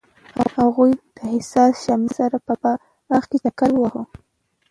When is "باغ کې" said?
2.61-3.37